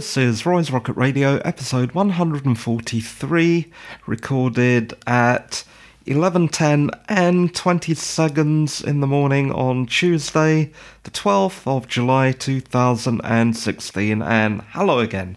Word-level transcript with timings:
This 0.00 0.16
is 0.16 0.46
Roy's 0.46 0.70
Rocket 0.70 0.94
Radio, 0.94 1.42
episode 1.44 1.92
143, 1.92 3.70
recorded 4.06 4.94
at 5.06 5.62
11:10 6.06 6.88
and 7.06 7.54
20 7.54 7.92
seconds 7.92 8.80
in 8.80 9.00
the 9.00 9.06
morning 9.06 9.52
on 9.52 9.84
Tuesday, 9.84 10.72
the 11.02 11.10
12th 11.10 11.66
of 11.66 11.86
July 11.86 12.32
2016. 12.32 14.22
And 14.22 14.62
hello 14.70 15.00
again. 15.00 15.36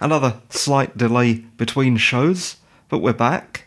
Another 0.00 0.34
slight 0.48 0.96
delay 0.96 1.42
between 1.56 1.96
shows, 1.96 2.58
but 2.88 2.98
we're 2.98 3.12
back. 3.12 3.64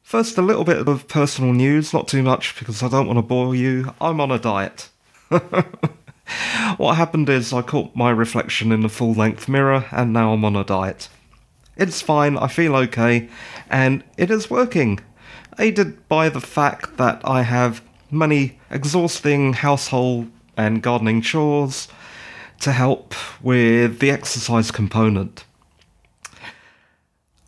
First, 0.00 0.38
a 0.38 0.42
little 0.42 0.62
bit 0.62 0.86
of 0.86 1.08
personal 1.08 1.52
news, 1.52 1.92
not 1.92 2.06
too 2.06 2.22
much 2.22 2.56
because 2.56 2.84
I 2.84 2.88
don't 2.88 3.08
want 3.08 3.18
to 3.18 3.22
bore 3.22 3.56
you. 3.56 3.92
I'm 4.00 4.20
on 4.20 4.30
a 4.30 4.38
diet. 4.38 4.90
what 6.76 6.96
happened 6.96 7.28
is 7.28 7.52
I 7.52 7.62
caught 7.62 7.96
my 7.96 8.10
reflection 8.10 8.72
in 8.72 8.80
the 8.80 8.88
full 8.88 9.12
length 9.12 9.48
mirror 9.48 9.84
and 9.90 10.12
now 10.12 10.32
I'm 10.32 10.44
on 10.44 10.56
a 10.56 10.64
diet. 10.64 11.08
It's 11.76 12.02
fine, 12.02 12.36
I 12.36 12.48
feel 12.48 12.76
okay, 12.76 13.28
and 13.70 14.04
it 14.18 14.30
is 14.30 14.50
working. 14.50 15.00
Aided 15.58 16.06
by 16.08 16.28
the 16.28 16.40
fact 16.40 16.96
that 16.98 17.20
I 17.24 17.42
have 17.42 17.82
many 18.10 18.58
exhausting 18.70 19.54
household 19.54 20.30
and 20.56 20.82
gardening 20.82 21.22
chores 21.22 21.88
to 22.60 22.72
help 22.72 23.14
with 23.42 23.98
the 23.98 24.10
exercise 24.10 24.70
component. 24.70 25.44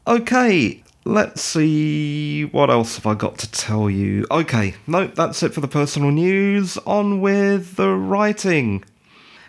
Okay, 0.07 0.83
let's 1.05 1.41
see 1.43 2.45
what 2.47 2.71
else 2.71 2.97
have 2.97 3.07
I 3.07 3.15
got 3.15 3.39
to 3.39 3.51
tell 3.51 3.89
you. 3.89 4.27
Okay, 4.31 4.75
nope, 4.87 5.15
that's 5.15 5.43
it 5.43 5.55
for 5.55 5.61
the 5.61 5.69
personal 5.69 6.11
news. 6.11 6.79
On 6.79 7.21
with 7.21 7.77
the 7.77 7.91
writing. 7.91 8.85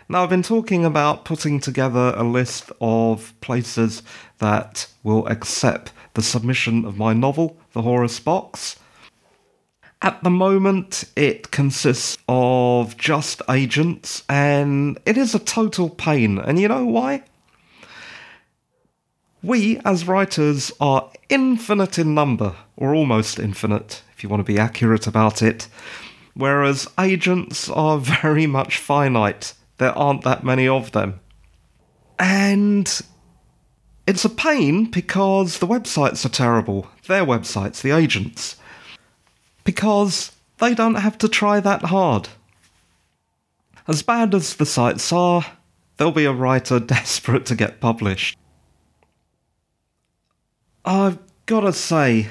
Now, 0.08 0.22
I've 0.22 0.30
been 0.30 0.44
talking 0.44 0.84
about 0.84 1.24
putting 1.24 1.58
together 1.58 2.14
a 2.16 2.22
list 2.22 2.70
of 2.80 3.34
places 3.40 4.04
that 4.38 4.86
will 5.02 5.26
accept 5.26 5.92
the 6.14 6.22
submission 6.22 6.84
of 6.84 6.96
my 6.96 7.12
novel, 7.12 7.56
The 7.72 7.82
Horus 7.82 8.20
Box. 8.20 8.78
At 10.00 10.22
the 10.22 10.30
moment, 10.30 11.02
it 11.16 11.50
consists 11.50 12.18
of 12.28 12.96
just 12.96 13.42
agents, 13.50 14.22
and 14.28 14.96
it 15.04 15.18
is 15.18 15.34
a 15.34 15.40
total 15.40 15.90
pain. 15.90 16.38
And 16.38 16.60
you 16.60 16.68
know 16.68 16.86
why? 16.86 17.24
We, 19.42 19.80
as 19.84 20.06
writers, 20.06 20.70
are 20.80 21.10
infinite 21.28 21.98
in 21.98 22.14
number, 22.14 22.54
or 22.76 22.94
almost 22.94 23.40
infinite, 23.40 24.02
if 24.14 24.22
you 24.22 24.28
want 24.28 24.46
to 24.46 24.52
be 24.52 24.58
accurate 24.58 25.08
about 25.08 25.42
it, 25.42 25.66
whereas 26.34 26.86
agents 26.96 27.68
are 27.68 27.98
very 28.22 28.46
much 28.46 28.78
finite 28.78 29.52
there 29.78 29.96
aren't 29.96 30.22
that 30.22 30.44
many 30.44 30.66
of 30.66 30.92
them. 30.92 31.20
And 32.18 33.00
it's 34.06 34.24
a 34.24 34.30
pain 34.30 34.86
because 34.86 35.58
the 35.58 35.66
websites 35.66 36.24
are 36.24 36.30
terrible. 36.30 36.88
Their 37.06 37.24
websites, 37.24 37.82
the 37.82 37.90
agents. 37.90 38.56
Because 39.64 40.32
they 40.58 40.74
don't 40.74 40.94
have 40.94 41.18
to 41.18 41.28
try 41.28 41.60
that 41.60 41.82
hard. 41.82 42.28
As 43.88 44.02
bad 44.02 44.34
as 44.34 44.56
the 44.56 44.66
sites 44.66 45.12
are, 45.12 45.44
there'll 45.96 46.12
be 46.12 46.24
a 46.24 46.32
writer 46.32 46.80
desperate 46.80 47.46
to 47.46 47.54
get 47.54 47.80
published. 47.80 48.38
I've 50.84 51.18
gotta 51.46 51.72
say, 51.72 52.28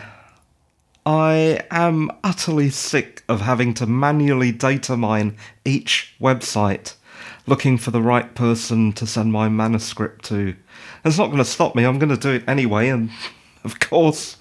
I 1.05 1.59
am 1.69 2.09
utterly 2.23 2.69
sick 2.69 3.23
of 3.28 3.41
having 3.41 3.73
to 3.75 3.85
manually 3.85 4.51
data 4.51 4.97
mine 4.97 5.38
each 5.66 6.16
website 6.19 6.95
looking 7.47 7.78
for 7.78 7.91
the 7.91 8.01
right 8.01 8.33
person 8.35 8.91
to 8.94 9.06
send 9.06 9.31
my 9.31 9.50
manuscript 9.50 10.25
to. 10.25 10.56
It's 11.03 11.17
not 11.17 11.28
going 11.28 11.38
to 11.38 11.45
stop 11.45 11.75
me, 11.75 11.83
I'm 11.83 12.00
going 12.00 12.09
to 12.09 12.17
do 12.17 12.31
it 12.31 12.44
anyway, 12.47 12.89
and 12.89 13.09
of 13.63 13.79
course, 13.79 14.38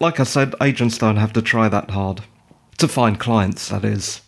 like 0.00 0.20
I 0.20 0.24
said, 0.24 0.54
agents 0.62 0.98
don't 0.98 1.16
have 1.16 1.32
to 1.34 1.42
try 1.42 1.68
that 1.68 1.90
hard. 1.90 2.22
To 2.78 2.88
find 2.88 3.20
clients, 3.20 3.68
that 3.68 3.84
is. 3.84 4.22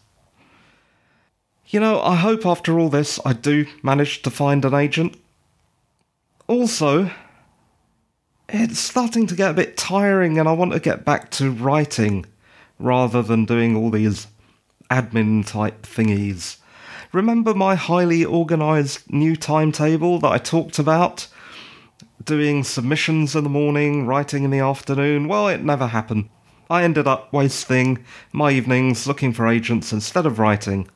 You 1.69 1.81
know, 1.81 2.03
I 2.03 2.17
hope 2.17 2.45
after 2.45 2.79
all 2.79 2.91
this 2.91 3.19
I 3.25 3.33
do 3.33 3.65
manage 3.83 4.21
to 4.23 4.31
find 4.31 4.63
an 4.67 4.75
agent. 4.75 5.17
Also, 6.47 7.11
it's 8.47 8.79
starting 8.79 9.27
to 9.27 9.35
get 9.35 9.53
a 9.53 9.55
bit 9.55 9.79
tiring 9.79 10.39
and 10.39 10.47
I 10.47 10.53
want 10.53 10.73
to 10.73 10.81
get 10.81 11.07
back 11.07 11.31
to 11.33 11.51
writing 11.51 12.27
rather 12.79 13.23
than 13.23 13.47
doing 13.47 13.75
all 13.75 13.89
these 13.89 14.27
admin 14.91 15.47
type 15.47 15.83
thingies. 15.83 16.59
Remember 17.13 17.53
my 17.53 17.75
highly 17.75 18.25
organised 18.25 19.13
new 19.13 19.37
timetable 19.37 20.19
that 20.21 20.33
I 20.33 20.39
talked 20.39 20.79
about? 20.79 21.29
Doing 22.25 22.65
submissions 22.65 23.37
in 23.37 23.45
the 23.45 23.51
morning, 23.51 24.07
writing 24.07 24.45
in 24.45 24.51
the 24.51 24.61
afternoon? 24.61 25.29
Well, 25.29 25.47
it 25.49 25.63
never 25.63 25.89
happened. 25.89 26.31
I 26.71 26.85
ended 26.85 27.07
up 27.07 27.31
wasting 27.31 28.03
my 28.33 28.51
evenings 28.53 29.07
looking 29.07 29.35
for 29.35 29.47
agents 29.47 29.93
instead 29.93 30.25
of 30.25 30.39
writing. 30.39 30.89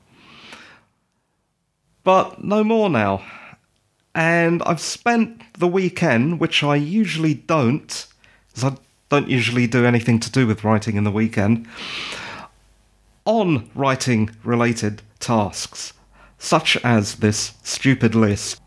But 2.02 2.42
no 2.42 2.64
more 2.64 2.88
now. 2.88 3.22
And 4.14 4.62
I've 4.62 4.80
spent 4.80 5.42
the 5.58 5.68
weekend, 5.68 6.40
which 6.40 6.62
I 6.62 6.76
usually 6.76 7.34
don't, 7.34 8.06
because 8.48 8.64
I 8.64 8.76
don't 9.10 9.28
usually 9.28 9.66
do 9.66 9.84
anything 9.84 10.18
to 10.20 10.32
do 10.32 10.46
with 10.46 10.64
writing 10.64 10.96
in 10.96 11.04
the 11.04 11.10
weekend, 11.10 11.68
on 13.26 13.68
writing 13.74 14.30
related 14.44 15.02
tasks 15.20 15.92
such 16.38 16.76
as 16.84 17.16
this 17.16 17.54
stupid 17.62 18.14
list. 18.14 18.60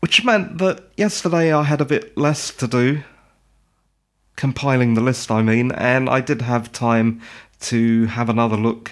Which 0.00 0.24
meant 0.24 0.58
that 0.58 0.90
yesterday 0.96 1.52
I 1.52 1.62
had 1.62 1.80
a 1.80 1.84
bit 1.86 2.16
less 2.16 2.50
to 2.56 2.66
do, 2.66 3.02
compiling 4.36 4.94
the 4.94 5.00
list, 5.00 5.30
I 5.30 5.42
mean, 5.42 5.72
and 5.72 6.08
I 6.08 6.20
did 6.20 6.42
have 6.42 6.72
time 6.72 7.20
to 7.60 8.06
have 8.06 8.28
another 8.28 8.56
look 8.56 8.90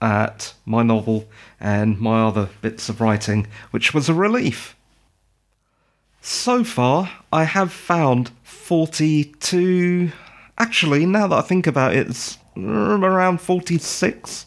at 0.00 0.54
my 0.64 0.82
novel 0.82 1.28
and 1.60 2.00
my 2.00 2.22
other 2.22 2.48
bits 2.60 2.88
of 2.88 3.00
writing, 3.00 3.46
which 3.70 3.94
was 3.94 4.08
a 4.08 4.14
relief. 4.14 4.76
So 6.20 6.62
far, 6.62 7.10
I 7.32 7.44
have 7.44 7.72
found 7.72 8.30
42. 8.44 10.12
Actually, 10.58 11.06
now 11.06 11.26
that 11.26 11.38
I 11.38 11.42
think 11.42 11.66
about 11.66 11.96
it, 11.96 12.08
it's 12.08 12.38
around 12.56 13.40
46 13.40 14.46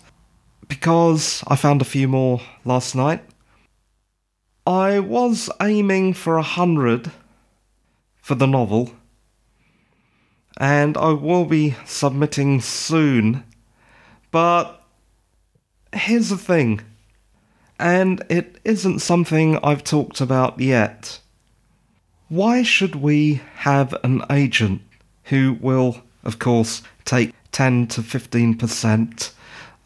because 0.67 1.43
I 1.47 1.55
found 1.55 1.81
a 1.81 1.85
few 1.85 2.07
more 2.07 2.41
last 2.63 2.95
night. 2.95 3.23
I 4.65 4.99
was 4.99 5.49
aiming 5.61 6.13
for 6.13 6.37
a 6.37 6.43
hundred 6.43 7.11
for 8.21 8.35
the 8.35 8.47
novel, 8.47 8.91
and 10.57 10.97
I 10.97 11.11
will 11.11 11.45
be 11.45 11.75
submitting 11.85 12.61
soon. 12.61 13.43
But 14.31 14.81
here's 15.93 16.29
the 16.29 16.37
thing, 16.37 16.81
and 17.77 18.23
it 18.29 18.57
isn't 18.63 18.99
something 18.99 19.59
I've 19.63 19.83
talked 19.83 20.19
about 20.19 20.59
yet. 20.59 21.19
Why 22.27 22.63
should 22.63 22.95
we 22.95 23.41
have 23.57 23.93
an 24.03 24.23
agent 24.31 24.81
who 25.25 25.57
will, 25.61 26.01
of 26.23 26.39
course, 26.39 26.81
take 27.05 27.33
10 27.51 27.87
to 27.87 28.01
15% 28.01 29.31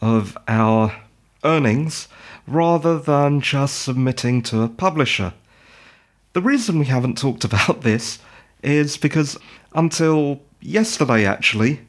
of 0.02 0.38
our 0.48 0.96
earnings 1.44 2.08
rather 2.48 3.00
than 3.00 3.42
just 3.42 3.82
submitting 3.82 4.42
to 4.42 4.62
a 4.62 4.70
publisher. 4.70 5.34
The 6.34 6.42
reason 6.42 6.80
we 6.80 6.86
haven't 6.86 7.18
talked 7.18 7.44
about 7.50 7.82
this 7.82 8.20
is 8.64 8.98
because 8.98 9.38
until 9.74 10.42
yesterday, 10.62 11.26
actually, 11.26 11.82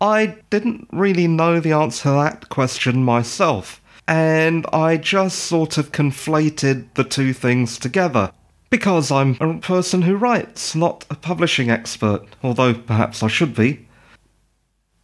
I 0.00 0.38
didn't 0.48 0.88
really 0.92 1.26
know 1.26 1.60
the 1.60 1.72
answer 1.72 2.04
to 2.04 2.10
that 2.10 2.48
question 2.48 3.04
myself, 3.04 3.82
and 4.08 4.66
I 4.72 4.96
just 4.96 5.40
sort 5.40 5.76
of 5.76 5.92
conflated 5.92 6.86
the 6.94 7.04
two 7.04 7.32
things 7.32 7.78
together. 7.78 8.32
Because 8.70 9.10
I'm 9.10 9.36
a 9.40 9.58
person 9.58 10.02
who 10.02 10.16
writes, 10.16 10.74
not 10.74 11.04
a 11.10 11.16
publishing 11.16 11.70
expert, 11.70 12.22
although 12.42 12.72
perhaps 12.72 13.22
I 13.22 13.28
should 13.28 13.54
be. 13.54 13.86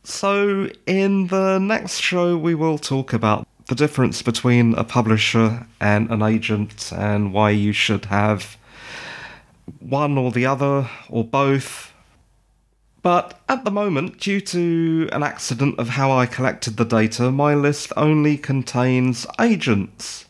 So, 0.09 0.71
in 0.87 1.27
the 1.27 1.59
next 1.59 1.99
show, 1.99 2.39
we 2.39 2.55
will 2.55 2.79
talk 2.79 3.13
about 3.13 3.45
the 3.67 3.75
difference 3.75 4.23
between 4.23 4.73
a 4.75 4.85
publisher 4.85 5.67
and 5.81 6.09
an 6.13 6.23
agent 6.23 6.93
and 6.93 7.33
why 7.33 7.51
you 7.51 7.73
should 7.73 8.05
have 8.05 8.57
one 9.81 10.17
or 10.17 10.31
the 10.31 10.47
other 10.47 10.89
or 11.11 11.25
both. 11.25 11.93
But 13.03 13.41
at 13.49 13.65
the 13.65 13.73
moment, 13.73 14.21
due 14.21 14.41
to 14.43 15.09
an 15.11 15.25
accident 15.25 15.77
of 15.81 15.89
how 15.89 16.13
I 16.13 16.27
collected 16.27 16.77
the 16.77 16.85
data, 16.85 17.33
my 17.33 17.57
list 17.57 17.93
only 17.97 18.39
contains 18.39 19.27
agents. 19.41 20.27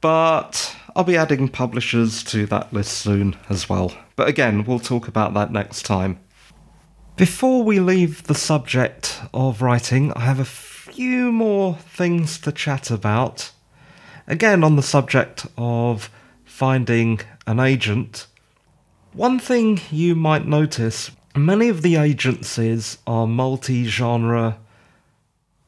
But 0.00 0.74
I'll 0.96 1.04
be 1.04 1.18
adding 1.18 1.48
publishers 1.48 2.24
to 2.24 2.46
that 2.46 2.72
list 2.72 2.92
soon 2.92 3.36
as 3.50 3.68
well. 3.68 3.94
But 4.16 4.26
again, 4.26 4.64
we'll 4.64 4.80
talk 4.80 5.06
about 5.06 5.34
that 5.34 5.52
next 5.52 5.82
time. 5.84 6.18
Before 7.18 7.64
we 7.64 7.80
leave 7.80 8.22
the 8.28 8.34
subject 8.36 9.20
of 9.34 9.60
writing, 9.60 10.12
I 10.12 10.20
have 10.20 10.38
a 10.38 10.44
few 10.44 11.32
more 11.32 11.74
things 11.74 12.38
to 12.42 12.52
chat 12.52 12.92
about. 12.92 13.50
again, 14.28 14.62
on 14.62 14.76
the 14.76 14.84
subject 14.84 15.44
of 15.56 16.10
finding 16.44 17.18
an 17.44 17.58
agent, 17.58 18.28
one 19.14 19.40
thing 19.40 19.80
you 19.90 20.14
might 20.14 20.46
notice 20.46 21.10
many 21.34 21.68
of 21.68 21.82
the 21.82 21.96
agencies 21.96 22.98
are 23.04 23.26
multi 23.26 23.84
genre 23.84 24.58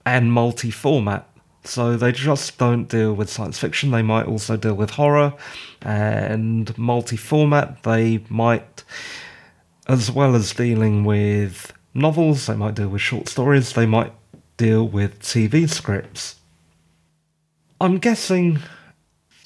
and 0.06 0.32
multi 0.32 0.70
format. 0.70 1.26
So 1.64 1.96
they 1.96 2.12
just 2.12 2.58
don't 2.58 2.88
deal 2.88 3.12
with 3.12 3.28
science 3.28 3.58
fiction. 3.58 3.90
They 3.90 4.02
might 4.02 4.26
also 4.26 4.56
deal 4.56 4.74
with 4.74 4.90
horror 4.90 5.34
and 5.82 6.76
multi 6.78 7.16
format. 7.16 7.82
They 7.82 8.24
might, 8.28 8.84
as 9.90 10.08
well 10.08 10.36
as 10.36 10.54
dealing 10.54 11.02
with 11.02 11.72
novels, 11.94 12.46
they 12.46 12.54
might 12.54 12.76
deal 12.76 12.88
with 12.88 13.00
short 13.00 13.28
stories, 13.28 13.72
they 13.72 13.86
might 13.86 14.12
deal 14.56 14.86
with 14.86 15.18
TV 15.18 15.68
scripts. 15.68 16.36
I'm 17.80 17.98
guessing 17.98 18.60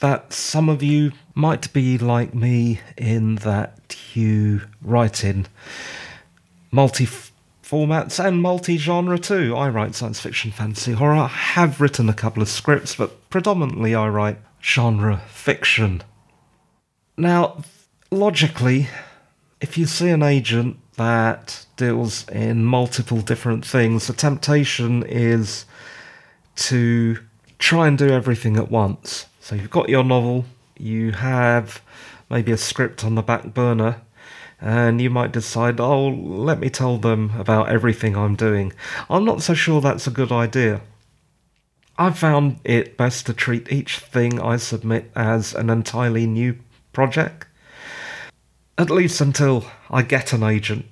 that 0.00 0.34
some 0.34 0.68
of 0.68 0.82
you 0.82 1.12
might 1.34 1.72
be 1.72 1.96
like 1.96 2.34
me 2.34 2.80
in 2.98 3.36
that 3.36 3.96
you 4.12 4.60
write 4.82 5.24
in 5.24 5.46
multi 6.70 7.08
formats 7.62 8.22
and 8.22 8.42
multi 8.42 8.76
genre 8.76 9.18
too. 9.18 9.56
I 9.56 9.70
write 9.70 9.94
science 9.94 10.20
fiction, 10.20 10.50
fantasy, 10.50 10.92
horror. 10.92 11.14
I 11.14 11.28
have 11.28 11.80
written 11.80 12.10
a 12.10 12.14
couple 12.14 12.42
of 12.42 12.50
scripts, 12.50 12.94
but 12.94 13.30
predominantly 13.30 13.94
I 13.94 14.08
write 14.08 14.36
genre 14.62 15.22
fiction. 15.26 16.02
Now, 17.16 17.62
logically, 18.10 18.88
if 19.64 19.78
you 19.78 19.86
see 19.86 20.10
an 20.10 20.22
agent 20.22 20.76
that 20.96 21.64
deals 21.78 22.28
in 22.28 22.62
multiple 22.62 23.22
different 23.22 23.64
things, 23.64 24.06
the 24.06 24.12
temptation 24.12 25.02
is 25.04 25.64
to 26.54 27.18
try 27.58 27.88
and 27.88 27.96
do 27.96 28.10
everything 28.10 28.58
at 28.58 28.70
once. 28.70 29.24
So 29.40 29.54
you've 29.54 29.70
got 29.70 29.88
your 29.88 30.04
novel, 30.04 30.44
you 30.76 31.12
have 31.12 31.80
maybe 32.28 32.52
a 32.52 32.58
script 32.58 33.04
on 33.04 33.14
the 33.14 33.22
back 33.22 33.54
burner, 33.54 34.02
and 34.60 35.00
you 35.00 35.08
might 35.08 35.32
decide, 35.32 35.80
oh, 35.80 36.08
let 36.08 36.60
me 36.60 36.68
tell 36.68 36.98
them 36.98 37.32
about 37.38 37.70
everything 37.70 38.14
I'm 38.14 38.36
doing. 38.36 38.70
I'm 39.08 39.24
not 39.24 39.40
so 39.40 39.54
sure 39.54 39.80
that's 39.80 40.06
a 40.06 40.18
good 40.20 40.30
idea. 40.30 40.82
I've 41.96 42.18
found 42.18 42.60
it 42.64 42.98
best 42.98 43.24
to 43.26 43.32
treat 43.32 43.72
each 43.72 43.98
thing 43.98 44.38
I 44.38 44.58
submit 44.58 45.10
as 45.16 45.54
an 45.54 45.70
entirely 45.70 46.26
new 46.26 46.58
project. 46.92 47.46
At 48.76 48.90
least 48.90 49.20
until 49.20 49.64
I 49.90 50.02
get 50.02 50.32
an 50.32 50.42
agent. 50.42 50.86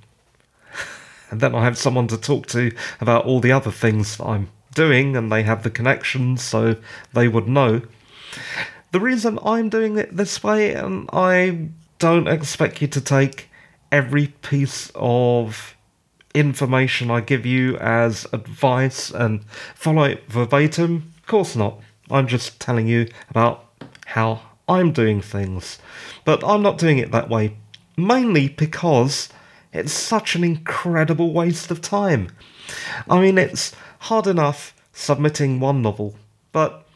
and 1.31 1.41
then 1.41 1.55
I 1.55 1.65
have 1.65 1.77
someone 1.77 2.07
to 2.09 2.17
talk 2.17 2.47
to 2.49 2.73
about 3.01 3.25
all 3.25 3.41
the 3.41 3.53
other 3.53 3.71
things 3.71 4.21
I'm 4.21 4.49
doing, 4.75 5.17
and 5.17 5.31
they 5.31 5.43
have 5.43 5.63
the 5.63 5.71
connections, 5.71 6.43
so 6.43 6.77
they 7.13 7.29
would 7.29 7.49
know. 7.49 7.83
The 8.93 9.01
reason 9.01 9.39
I'm 9.45 9.69
doing 9.69 9.99
it 9.99 10.17
this 10.17 10.43
way, 10.43 10.75
and 10.75 11.09
I 11.13 11.69
don't 11.99 12.29
expect 12.29 12.81
you 12.83 12.89
to 12.89 13.01
take 13.01 13.49
every 13.91 14.29
piece 14.29 14.91
of 14.95 15.77
information 16.35 17.11
I 17.11 17.21
give 17.21 17.45
you 17.45 17.77
as 17.77 18.27
advice 18.33 19.11
and 19.11 19.45
follow 19.75 20.05
it 20.05 20.25
verbatim? 20.29 21.13
Of 21.19 21.27
course 21.27 21.57
not. 21.57 21.81
I'm 22.11 22.27
just 22.27 22.61
telling 22.61 22.87
you 22.87 23.09
about 23.31 23.67
how 24.07 24.41
I'm 24.69 24.93
doing 24.93 25.21
things. 25.21 25.79
But 26.25 26.43
I'm 26.45 26.63
not 26.63 26.79
doing 26.79 26.99
it 26.99 27.13
that 27.13 27.29
way, 27.29 27.57
mainly 27.97 28.49
because 28.49 29.29
it's 29.73 29.93
such 29.93 30.35
an 30.35 30.45
incredible 30.45 31.33
waste 31.33 31.71
of 31.71 31.81
time. 31.81 32.29
I 33.09 33.21
mean, 33.21 33.39
it's 33.39 33.75
hard 34.01 34.27
enough 34.27 34.75
submitting 34.93 35.61
one 35.61 35.83
novel, 35.83 36.15
but 36.53 36.87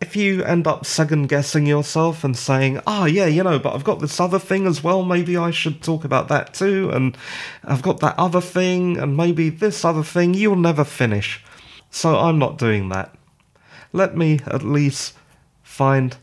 if 0.00 0.14
you 0.14 0.44
end 0.44 0.66
up 0.66 0.86
second 0.86 1.28
guessing 1.28 1.66
yourself 1.66 2.22
and 2.22 2.36
saying, 2.36 2.80
oh, 2.86 3.04
yeah, 3.04 3.26
you 3.26 3.42
know, 3.42 3.58
but 3.58 3.74
I've 3.74 3.84
got 3.84 3.98
this 3.98 4.20
other 4.20 4.38
thing 4.38 4.66
as 4.66 4.82
well, 4.82 5.02
maybe 5.02 5.36
I 5.36 5.50
should 5.50 5.82
talk 5.82 6.04
about 6.04 6.28
that 6.28 6.54
too, 6.54 6.90
and 6.90 7.16
I've 7.64 7.82
got 7.82 8.00
that 8.00 8.18
other 8.18 8.40
thing, 8.40 8.96
and 8.96 9.16
maybe 9.16 9.50
this 9.50 9.84
other 9.84 10.04
thing, 10.04 10.34
you'll 10.34 10.56
never 10.56 10.84
finish. 10.84 11.44
So 11.90 12.16
I'm 12.16 12.38
not 12.38 12.58
doing 12.58 12.90
that. 12.90 13.14
Let 13.92 14.16
me 14.16 14.40
at 14.46 14.62
least 14.62 15.14
find 15.62 16.16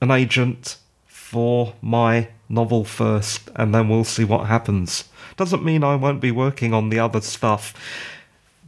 an 0.00 0.10
agent 0.10 0.78
for 1.28 1.74
my 1.82 2.28
novel 2.48 2.84
first, 2.84 3.50
and 3.54 3.74
then 3.74 3.88
we'll 3.88 4.04
see 4.04 4.24
what 4.24 4.46
happens. 4.46 5.04
Doesn't 5.36 5.64
mean 5.64 5.84
I 5.84 5.94
won't 5.94 6.20
be 6.20 6.30
working 6.30 6.72
on 6.72 6.88
the 6.88 6.98
other 6.98 7.20
stuff. 7.20 7.74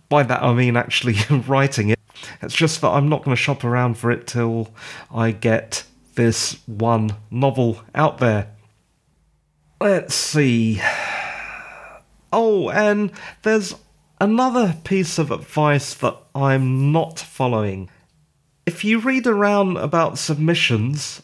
By 0.08 0.22
that 0.24 0.42
I 0.42 0.52
mean 0.52 0.76
actually 0.76 1.16
writing 1.46 1.88
it 1.88 2.00
it's 2.42 2.54
just 2.54 2.80
that 2.80 2.88
I'm 2.88 3.08
not 3.08 3.24
going 3.24 3.36
to 3.36 3.42
shop 3.42 3.64
around 3.64 3.94
for 3.94 4.10
it 4.10 4.26
till 4.26 4.70
I 5.10 5.32
get 5.32 5.84
this 6.14 6.58
one 6.66 7.16
novel 7.30 7.82
out 7.94 8.18
there. 8.18 8.48
Let's 9.80 10.14
see. 10.14 10.80
Oh, 12.32 12.70
and 12.70 13.10
there's 13.42 13.74
another 14.20 14.76
piece 14.84 15.18
of 15.18 15.30
advice 15.30 15.94
that 15.94 16.16
I'm 16.34 16.92
not 16.92 17.18
following. 17.18 17.90
If 18.66 18.84
you 18.84 19.00
read 19.00 19.26
around 19.26 19.78
about 19.78 20.18
submissions, 20.18 21.22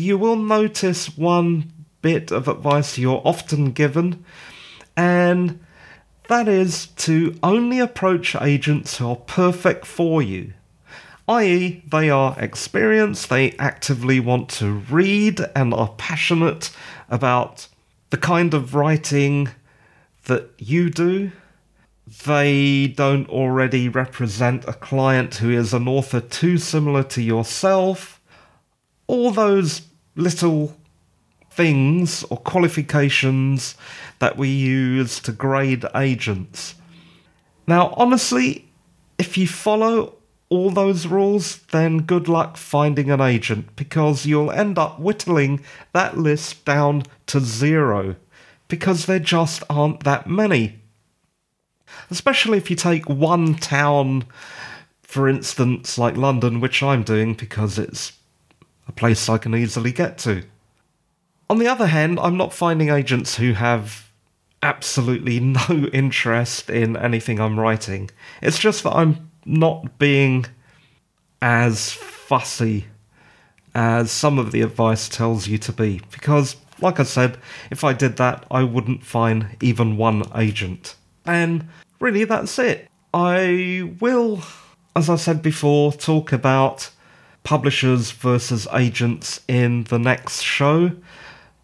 you 0.00 0.18
will 0.18 0.36
notice 0.36 1.16
one 1.16 1.72
bit 2.02 2.30
of 2.30 2.48
advice 2.48 2.98
you're 2.98 3.22
often 3.24 3.72
given, 3.72 4.24
and 4.96 5.60
that 6.28 6.48
is 6.48 6.86
to 6.86 7.38
only 7.42 7.78
approach 7.78 8.34
agents 8.36 8.96
who 8.96 9.08
are 9.08 9.16
perfect 9.16 9.84
for 9.84 10.22
you, 10.22 10.52
i.e., 11.28 11.82
they 11.86 12.08
are 12.08 12.34
experienced, 12.38 13.28
they 13.28 13.52
actively 13.52 14.18
want 14.18 14.48
to 14.48 14.72
read, 14.90 15.40
and 15.54 15.74
are 15.74 15.94
passionate 15.98 16.70
about 17.08 17.68
the 18.10 18.16
kind 18.16 18.54
of 18.54 18.74
writing 18.74 19.48
that 20.24 20.50
you 20.58 20.88
do. 20.90 21.30
They 22.24 22.88
don't 22.88 23.28
already 23.28 23.88
represent 23.88 24.66
a 24.66 24.72
client 24.72 25.36
who 25.36 25.50
is 25.50 25.72
an 25.72 25.86
author 25.86 26.20
too 26.20 26.58
similar 26.58 27.04
to 27.04 27.22
yourself. 27.22 28.20
All 29.06 29.30
those 29.30 29.82
little 30.20 30.76
things 31.50 32.22
or 32.24 32.36
qualifications 32.36 33.74
that 34.18 34.36
we 34.36 34.48
use 34.48 35.20
to 35.20 35.32
grade 35.32 35.84
agents. 35.94 36.74
Now, 37.66 37.92
honestly, 37.96 38.68
if 39.18 39.36
you 39.36 39.46
follow 39.46 40.14
all 40.48 40.70
those 40.70 41.06
rules, 41.06 41.58
then 41.70 41.98
good 41.98 42.28
luck 42.28 42.56
finding 42.56 43.10
an 43.10 43.20
agent 43.20 43.76
because 43.76 44.26
you'll 44.26 44.50
end 44.50 44.78
up 44.78 44.98
whittling 44.98 45.60
that 45.92 46.18
list 46.18 46.64
down 46.64 47.04
to 47.26 47.40
zero 47.40 48.16
because 48.68 49.06
there 49.06 49.18
just 49.18 49.62
aren't 49.68 50.04
that 50.04 50.28
many. 50.28 50.80
Especially 52.10 52.58
if 52.58 52.70
you 52.70 52.76
take 52.76 53.08
one 53.08 53.54
town, 53.54 54.24
for 55.02 55.28
instance, 55.28 55.98
like 55.98 56.16
London, 56.16 56.60
which 56.60 56.82
I'm 56.82 57.02
doing 57.02 57.34
because 57.34 57.78
it's 57.78 58.12
a 58.90 58.92
place 58.92 59.28
I 59.28 59.38
can 59.38 59.54
easily 59.54 59.92
get 59.92 60.18
to. 60.18 60.42
On 61.48 61.58
the 61.58 61.68
other 61.68 61.86
hand, 61.86 62.18
I'm 62.20 62.36
not 62.36 62.52
finding 62.52 62.90
agents 62.90 63.36
who 63.36 63.52
have 63.52 64.10
absolutely 64.62 65.40
no 65.58 65.88
interest 65.92 66.68
in 66.68 66.96
anything 66.96 67.40
I'm 67.40 67.58
writing. 67.58 68.10
It's 68.42 68.58
just 68.58 68.82
that 68.82 68.94
I'm 68.94 69.30
not 69.44 69.98
being 69.98 70.46
as 71.40 71.92
fussy 71.92 72.86
as 73.74 74.10
some 74.10 74.38
of 74.38 74.50
the 74.50 74.62
advice 74.62 75.08
tells 75.08 75.46
you 75.46 75.56
to 75.58 75.72
be. 75.72 76.02
Because, 76.10 76.56
like 76.80 76.98
I 77.00 77.04
said, 77.04 77.38
if 77.70 77.84
I 77.84 77.92
did 77.92 78.16
that, 78.16 78.44
I 78.50 78.64
wouldn't 78.64 79.04
find 79.04 79.56
even 79.62 79.96
one 79.96 80.24
agent. 80.34 80.96
And 81.24 81.68
really, 82.00 82.24
that's 82.24 82.58
it. 82.58 82.88
I 83.14 83.92
will, 84.00 84.42
as 84.96 85.08
I 85.08 85.16
said 85.16 85.42
before, 85.42 85.92
talk 85.92 86.32
about 86.32 86.90
publishers 87.42 88.10
versus 88.10 88.68
agents 88.72 89.40
in 89.48 89.84
the 89.84 89.98
next 89.98 90.42
show. 90.42 90.92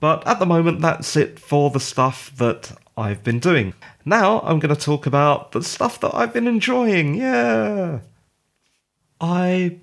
But 0.00 0.26
at 0.26 0.38
the 0.38 0.47
moment, 0.47 0.80
that's 0.80 1.16
it 1.16 1.38
for 1.38 1.71
the 1.71 1.80
stuff 1.80 2.35
that 2.37 2.73
I've 2.97 3.23
been 3.23 3.38
doing. 3.38 3.75
Now 4.04 4.40
I'm 4.40 4.59
going 4.59 4.75
to 4.75 4.80
talk 4.80 5.06
about 5.06 5.52
the 5.52 5.62
stuff 5.62 6.00
that 6.00 6.14
I've 6.14 6.33
been 6.33 6.47
enjoying. 6.47 7.14
Yeah. 7.14 8.00
I 9.21 9.78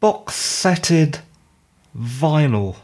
box 0.00 0.34
setted 0.34 1.20
Vinyl. 1.96 2.76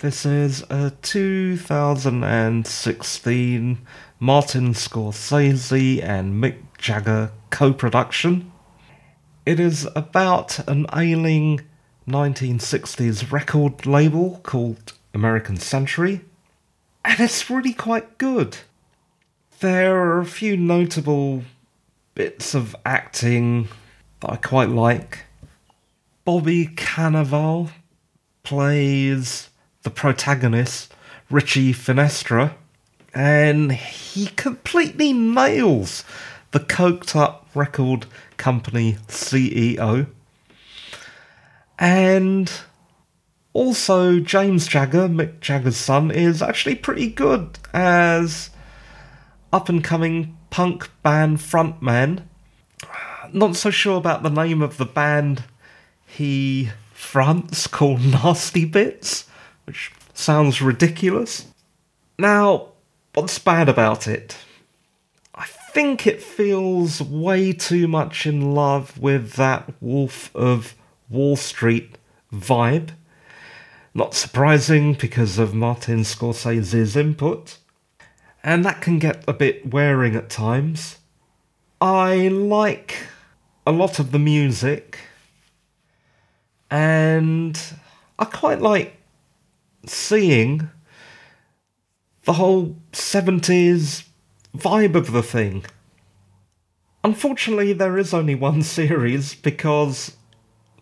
This 0.00 0.26
is 0.26 0.64
a 0.70 0.92
2016 1.02 3.78
Martin 4.18 4.74
Scorsese 4.74 6.02
and 6.02 6.42
Mick 6.42 6.56
Jagger 6.78 7.30
co 7.50 7.72
production. 7.72 8.50
It 9.50 9.58
is 9.58 9.88
about 9.96 10.60
an 10.68 10.86
ailing 10.94 11.62
1960s 12.06 13.32
record 13.32 13.84
label 13.84 14.38
called 14.44 14.92
American 15.12 15.56
Century, 15.56 16.20
and 17.04 17.18
it's 17.18 17.50
really 17.50 17.72
quite 17.72 18.16
good. 18.16 18.58
There 19.58 19.96
are 19.96 20.20
a 20.20 20.24
few 20.24 20.56
notable 20.56 21.42
bits 22.14 22.54
of 22.54 22.76
acting 22.86 23.66
that 24.20 24.30
I 24.30 24.36
quite 24.36 24.68
like. 24.68 25.24
Bobby 26.24 26.68
Cannavale 26.68 27.72
plays 28.44 29.50
the 29.82 29.90
protagonist, 29.90 30.94
Richie 31.28 31.74
Finestra, 31.74 32.54
and 33.12 33.72
he 33.72 34.26
completely 34.26 35.12
nails 35.12 36.04
the 36.52 36.60
coked 36.60 37.14
up 37.14 37.48
record 37.54 38.06
company 38.36 38.98
CEO. 39.08 40.06
And 41.78 42.50
also, 43.52 44.20
James 44.20 44.66
Jagger, 44.68 45.08
Mick 45.08 45.40
Jagger's 45.40 45.76
son, 45.76 46.10
is 46.10 46.42
actually 46.42 46.74
pretty 46.76 47.08
good 47.08 47.58
as 47.72 48.50
up 49.52 49.68
and 49.68 49.82
coming 49.82 50.36
punk 50.50 50.90
band 51.02 51.38
frontman. 51.38 52.22
Not 53.32 53.56
so 53.56 53.70
sure 53.70 53.96
about 53.96 54.22
the 54.22 54.30
name 54.30 54.62
of 54.62 54.76
the 54.76 54.84
band 54.84 55.44
he 56.06 56.70
fronts 56.92 57.66
called 57.66 58.04
Nasty 58.04 58.64
Bits, 58.64 59.26
which 59.64 59.92
sounds 60.12 60.60
ridiculous. 60.60 61.46
Now, 62.18 62.68
what's 63.14 63.38
bad 63.38 63.68
about 63.68 64.06
it? 64.06 64.36
Think 65.72 66.04
it 66.04 66.20
feels 66.20 67.00
way 67.00 67.52
too 67.52 67.86
much 67.86 68.26
in 68.26 68.56
love 68.56 68.98
with 68.98 69.34
that 69.34 69.72
Wolf 69.80 70.34
of 70.34 70.74
Wall 71.08 71.36
Street 71.36 71.96
vibe. 72.32 72.90
Not 73.94 74.14
surprising 74.14 74.94
because 74.94 75.38
of 75.38 75.54
Martin 75.54 76.00
Scorsese's 76.00 76.96
input, 76.96 77.58
and 78.42 78.64
that 78.64 78.80
can 78.80 78.98
get 78.98 79.22
a 79.28 79.32
bit 79.32 79.72
wearing 79.72 80.16
at 80.16 80.28
times. 80.28 80.98
I 81.80 82.26
like 82.26 83.06
a 83.64 83.70
lot 83.70 84.00
of 84.00 84.10
the 84.10 84.18
music, 84.18 84.98
and 86.68 87.56
I 88.18 88.24
quite 88.24 88.60
like 88.60 88.96
seeing 89.86 90.68
the 92.24 92.32
whole 92.32 92.74
70s 92.92 94.09
vibe 94.56 94.94
of 94.94 95.12
the 95.12 95.22
thing. 95.22 95.64
Unfortunately, 97.02 97.72
there 97.72 97.96
is 97.96 98.12
only 98.12 98.34
one 98.34 98.62
series 98.62 99.34
because 99.34 100.16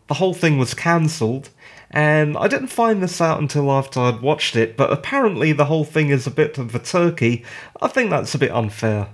the 0.09 0.15
whole 0.15 0.35
thing 0.35 0.59
was 0.59 0.75
cancelled, 0.75 1.51
and 1.91 2.37
I 2.37 2.49
didn't 2.49 2.69
find 2.69 3.03
this 3.03 3.21
out 3.21 3.41
until 3.41 3.71
after 3.71 4.01
I'd 4.01 4.21
watched 4.21 4.57
it, 4.57 4.77
but 4.77 4.93
apparently 4.93 5.53
the 5.53 5.67
whole 5.67 5.85
thing 5.85 6.11
is 6.11 6.27
a 6.27 6.31
bit 6.31 6.59
of 6.59 6.75
a 6.75 6.79
turkey. 6.79 7.45
I 7.81 7.89
think 7.89 8.11
that's 8.11 8.35
a 8.35 8.39
bit 8.39 8.51
unfair. 8.51 9.11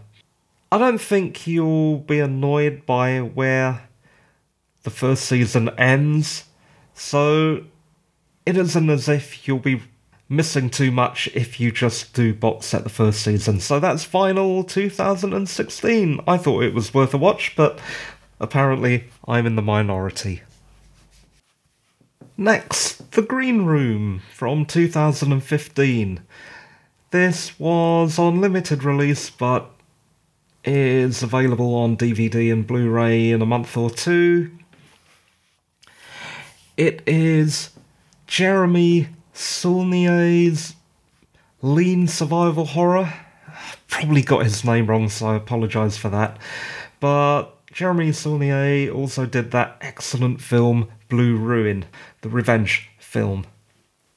I 0.72 0.78
don't 0.78 1.00
think 1.00 1.46
you'll 1.46 1.98
be 1.98 2.20
annoyed 2.20 2.86
by 2.86 3.20
where 3.20 3.88
the 4.82 4.90
first 4.90 5.24
season 5.24 5.68
ends, 5.78 6.44
so 6.94 7.64
it 8.46 8.56
isn't 8.56 8.90
as 8.90 9.08
if 9.08 9.46
you'll 9.46 9.58
be 9.58 9.82
missing 10.28 10.70
too 10.70 10.90
much 10.90 11.28
if 11.34 11.60
you 11.60 11.70
just 11.70 12.14
do 12.14 12.34
box 12.34 12.66
set 12.66 12.82
the 12.82 12.90
first 12.90 13.22
season. 13.22 13.60
So 13.60 13.78
that's 13.78 14.06
Vinyl 14.06 14.66
2016. 14.66 16.20
I 16.26 16.36
thought 16.36 16.62
it 16.62 16.74
was 16.74 16.94
worth 16.94 17.14
a 17.14 17.18
watch, 17.18 17.54
but 17.56 17.78
apparently 18.40 19.04
I'm 19.28 19.46
in 19.46 19.56
the 19.56 19.62
minority. 19.62 20.42
Next, 22.36 23.12
The 23.12 23.22
Green 23.22 23.64
Room 23.64 24.22
from 24.32 24.66
2015. 24.66 26.20
This 27.10 27.60
was 27.60 28.18
on 28.18 28.40
limited 28.40 28.82
release 28.82 29.30
but 29.30 29.70
is 30.64 31.22
available 31.22 31.74
on 31.74 31.96
DVD 31.96 32.52
and 32.52 32.66
Blu 32.66 32.90
ray 32.90 33.30
in 33.30 33.42
a 33.42 33.46
month 33.46 33.76
or 33.76 33.90
two. 33.90 34.50
It 36.76 37.02
is 37.06 37.70
Jeremy 38.26 39.08
Saulnier's 39.34 40.74
lean 41.60 42.06
survival 42.06 42.64
horror. 42.64 43.12
Probably 43.88 44.22
got 44.22 44.44
his 44.44 44.64
name 44.64 44.86
wrong, 44.86 45.08
so 45.08 45.26
I 45.26 45.36
apologise 45.36 45.96
for 45.96 46.08
that. 46.08 46.38
But 47.00 47.66
Jeremy 47.72 48.12
Saulnier 48.12 48.90
also 48.90 49.26
did 49.26 49.50
that 49.50 49.76
excellent 49.80 50.40
film 50.40 50.88
Blue 51.08 51.36
Ruin, 51.36 51.84
the 52.22 52.28
revenge 52.28 52.88
film 52.98 53.46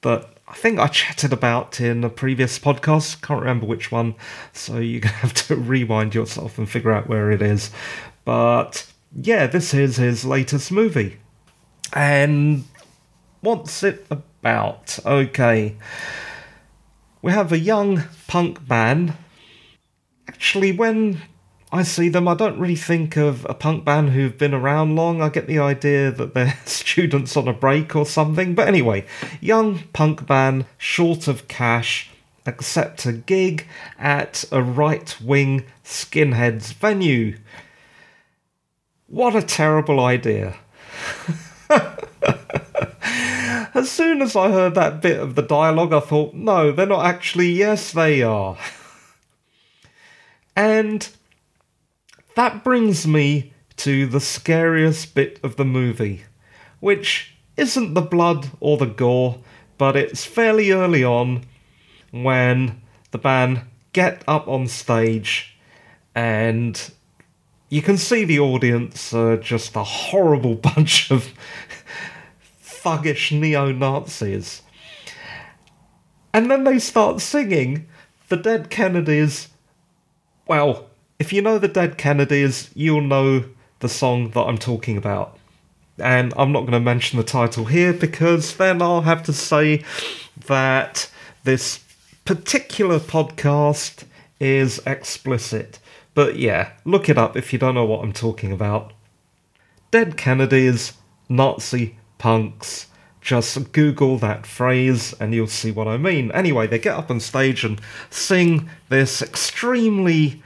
that 0.02 0.38
I 0.48 0.54
think 0.54 0.80
I 0.80 0.88
chatted 0.88 1.34
about 1.34 1.82
in 1.82 2.04
a 2.04 2.10
previous 2.10 2.58
podcast. 2.58 3.22
Can't 3.22 3.42
remember 3.42 3.66
which 3.66 3.92
one, 3.92 4.16
so 4.54 4.78
you're 4.78 5.02
gonna 5.02 5.14
have 5.18 5.34
to 5.34 5.56
rewind 5.56 6.16
yourself 6.16 6.58
and 6.58 6.70
figure 6.70 6.92
out 6.92 7.10
where 7.10 7.32
it 7.32 7.42
is. 7.42 7.72
But 8.24 8.86
yeah, 9.16 9.48
this 9.48 9.74
is 9.74 9.98
his 9.98 10.24
latest 10.24 10.72
movie. 10.72 11.18
And 11.94 12.66
what's 13.42 13.84
it 13.84 14.06
about? 14.42 15.00
Okay. 15.06 15.76
We 17.22 17.32
have 17.32 17.52
a 17.52 17.60
young 17.60 18.04
punk 18.28 18.68
band. 18.68 19.14
Actually, 20.28 20.72
when 20.72 21.22
I 21.72 21.84
see 21.84 22.08
them, 22.08 22.28
I 22.28 22.36
don't 22.36 22.60
really 22.60 22.76
think 22.76 23.18
of 23.18 23.46
a 23.50 23.54
punk 23.54 23.84
band 23.84 24.12
who've 24.12 24.38
been 24.38 24.54
around 24.54 24.96
long. 24.96 25.22
I 25.22 25.30
get 25.30 25.48
the 25.48 25.60
idea 25.60 26.12
that 26.12 26.34
they're 26.34 26.58
students 26.66 27.36
on 27.36 27.48
a 27.48 27.54
break 27.54 27.96
or 27.96 28.06
something. 28.06 28.56
But 28.56 28.68
anyway, 28.68 29.06
young 29.42 29.80
punk 29.94 30.26
band, 30.26 30.66
short 30.78 31.28
of 31.28 31.48
cash, 31.48 32.10
accept 32.46 33.06
a 33.06 33.12
gig 33.12 33.68
at 34.00 34.46
a 34.52 34.62
right 34.64 35.20
wing 35.20 35.66
skinheads 35.84 36.74
venue. 36.74 37.38
What 39.08 39.36
a 39.36 39.42
terrible 39.42 40.00
idea. 40.00 40.56
as 43.78 43.92
soon 43.92 44.24
as 44.24 44.36
I 44.36 44.50
heard 44.50 44.74
that 44.74 45.02
bit 45.02 45.20
of 45.20 45.36
the 45.36 45.44
dialogue, 45.44 45.94
I 45.94 46.00
thought, 46.00 46.34
no, 46.34 46.72
they're 46.72 46.88
not 46.88 47.06
actually, 47.06 47.50
yes, 47.50 47.92
they 47.92 48.24
are. 48.24 48.58
and 50.56 51.08
that 52.36 52.64
brings 52.64 53.06
me 53.06 53.54
to 53.78 54.08
the 54.08 54.20
scariest 54.20 55.14
bit 55.14 55.40
of 55.44 55.58
the 55.58 55.66
movie, 55.66 56.24
which 56.80 57.36
isn't 57.56 57.94
the 57.94 58.02
blood 58.02 58.50
or 58.60 58.78
the 58.78 58.88
gore, 58.88 59.38
but 59.78 59.96
it's 59.96 60.26
fairly 60.26 60.72
early 60.72 61.04
on 61.04 61.46
when 62.10 62.82
the 63.12 63.20
band 63.20 63.62
get 63.94 64.24
up 64.28 64.48
on 64.48 64.68
stage 64.68 65.56
and 66.16 66.92
you 67.70 67.82
can 67.82 67.98
see 67.98 68.24
the 68.24 68.40
audience 68.40 69.14
are 69.14 69.38
just 69.38 69.76
a 69.76 69.84
horrible 69.84 70.56
bunch 70.76 71.12
of 71.12 71.30
thuggish 72.88 73.38
neo 73.38 73.72
Nazis. 73.72 74.62
And 76.34 76.50
then 76.50 76.64
they 76.64 76.80
start 76.80 77.20
singing 77.20 77.88
the 78.30 78.38
Dead 78.38 78.70
Kennedys. 78.70 79.50
Well, 80.48 80.88
if 81.20 81.34
you 81.34 81.42
know 81.42 81.60
the 81.60 81.68
Dead 81.68 81.98
Kennedys, 81.98 82.70
you'll 82.76 83.02
know 83.02 83.44
the 83.80 83.90
song 83.90 84.30
that 84.32 84.42
I'm 84.42 84.58
talking 84.58 84.96
about. 84.96 85.38
And 86.00 86.34
I'm 86.38 86.52
not 86.52 86.62
going 86.62 86.74
to 86.74 86.80
mention 86.80 87.18
the 87.18 87.26
title 87.26 87.66
here 87.66 87.92
because 87.92 88.56
then 88.56 88.82
I'll 88.82 89.02
have 89.02 89.24
to 89.24 89.34
say 89.34 89.84
that 90.46 91.10
this 91.44 91.84
particular 92.24 93.00
podcast 93.00 94.06
is 94.40 94.82
explicit. 94.86 95.80
But 96.14 96.38
yeah, 96.38 96.72
look 96.86 97.10
it 97.10 97.18
up 97.18 97.36
if 97.36 97.52
you 97.52 97.60
don't 97.60 97.76
know 97.76 97.86
what 97.86 98.04
I'm 98.04 98.14
talking 98.14 98.52
about. 98.54 98.94
Dead 99.92 100.16
Kennedys, 100.16 100.94
Nazi 101.28 101.98
punks. 102.18 102.88
Just 103.22 103.72
Google 103.74 104.18
that 104.20 104.46
phrase 104.46 105.14
and 105.20 105.34
you'll 105.34 105.48
see 105.48 105.72
what 105.72 105.88
I 105.88 105.98
mean. 105.98 106.32
Anyway, 106.32 106.68
they 106.68 106.80
get 106.80 106.96
up 106.96 107.12
on 107.12 107.20
stage 107.20 107.66
and 107.66 107.82
sing 108.10 108.70
this 108.90 109.22
extremely 109.22 110.42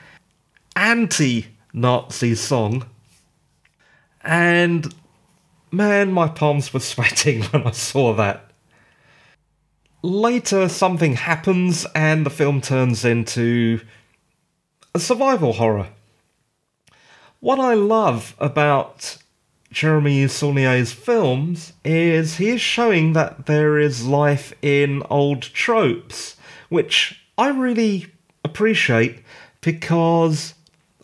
anti 0.76 1.48
Nazi 1.74 2.36
song. 2.36 2.86
And 4.24 4.94
man, 5.72 6.12
my 6.12 6.28
palms 6.28 6.74
were 6.74 6.80
sweating 6.92 7.44
when 7.44 7.68
I 7.68 7.72
saw 7.72 8.14
that. 8.16 8.52
Later, 10.04 10.68
something 10.68 11.14
happens 11.14 11.86
and 11.94 12.26
the 12.26 12.32
film 12.32 12.62
turns 12.62 13.06
into 13.06 13.82
a 14.96 15.00
survival 15.00 15.54
horror. 15.54 15.90
What 17.40 17.60
I 17.60 17.76
love 17.76 18.36
about 18.40 19.18
Jeremy 19.72 20.28
Saulnier's 20.28 20.92
films 20.92 21.74
is 21.86 22.36
he 22.36 22.50
is 22.50 22.62
showing 22.62 23.14
that 23.14 23.46
there 23.46 23.80
is 23.80 24.06
life 24.06 24.54
in 24.62 25.02
old 25.10 25.42
tropes, 25.42 26.36
which 26.70 27.22
I 27.38 27.48
really 27.50 28.08
appreciate 28.44 29.24
because 29.62 30.54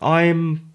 I'm 0.02 0.72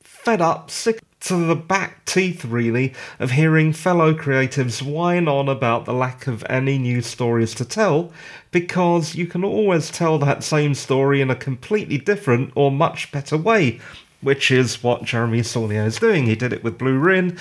fed 0.00 0.40
up, 0.40 0.70
sick 0.70 1.00
to 1.20 1.36
the 1.46 1.56
back 1.56 2.04
teeth, 2.04 2.44
really, 2.44 2.92
of 3.18 3.30
hearing 3.30 3.72
fellow 3.72 4.12
creatives 4.12 4.82
whine 4.82 5.26
on 5.26 5.48
about 5.48 5.84
the 5.84 5.92
lack 5.92 6.26
of 6.26 6.44
any 6.50 6.76
new 6.78 7.00
stories 7.00 7.54
to 7.54 7.64
tell, 7.64 8.12
because 8.50 9.14
you 9.14 9.26
can 9.26 9.42
always 9.42 9.90
tell 9.90 10.18
that 10.18 10.44
same 10.44 10.74
story 10.74 11.20
in 11.20 11.30
a 11.30 11.36
completely 11.36 11.96
different 11.96 12.52
or 12.54 12.70
much 12.70 13.10
better 13.10 13.38
way, 13.38 13.80
which 14.24 14.50
is 14.50 14.82
what 14.82 15.04
Jeremy 15.04 15.42
Saulnier 15.42 15.84
is 15.84 15.98
doing. 15.98 16.26
He 16.26 16.34
did 16.34 16.52
it 16.52 16.64
with 16.64 16.78
Blue 16.78 16.98
Ruin. 16.98 17.38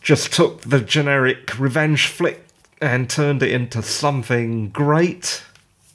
just 0.00 0.32
took 0.32 0.60
the 0.60 0.80
generic 0.80 1.58
revenge 1.58 2.06
flick 2.06 2.44
and 2.80 3.08
turned 3.08 3.42
it 3.42 3.50
into 3.50 3.82
something 3.82 4.68
great 4.68 5.42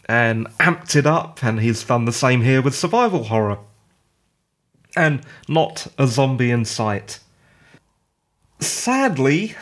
and 0.07 0.47
amped 0.57 0.95
it 0.95 1.05
up, 1.05 1.43
and 1.43 1.59
he's 1.59 1.83
done 1.83 2.05
the 2.05 2.11
same 2.11 2.41
here 2.41 2.61
with 2.61 2.75
survival 2.75 3.25
horror. 3.25 3.59
And 4.97 5.21
not 5.47 5.87
a 5.99 6.07
zombie 6.07 6.49
in 6.49 6.65
sight. 6.65 7.19
Sadly, 8.59 9.55